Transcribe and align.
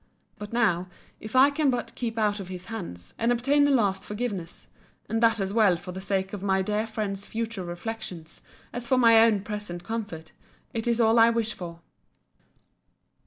—But 0.39 0.51
now, 0.51 0.87
if 1.19 1.35
I 1.35 1.51
can 1.51 1.69
but 1.69 1.93
keep 1.93 2.17
out 2.17 2.39
of 2.39 2.47
his 2.47 2.65
hands, 2.73 3.13
and 3.19 3.31
obtain 3.31 3.67
a 3.67 3.69
last 3.69 4.03
forgiveness, 4.03 4.67
and 5.07 5.21
that 5.21 5.39
as 5.39 5.53
well 5.53 5.77
for 5.77 5.91
the 5.91 6.01
sake 6.01 6.33
of 6.33 6.41
my 6.41 6.63
dear 6.63 6.87
friends' 6.87 7.27
future 7.27 7.63
reflections, 7.63 8.41
as 8.73 8.87
for 8.87 8.97
my 8.97 9.19
own 9.23 9.41
present 9.41 9.83
comfort, 9.83 10.31
it 10.73 10.87
is 10.87 10.99
all 10.99 11.19
I 11.19 11.29
wish 11.29 11.53
for. 11.53 11.81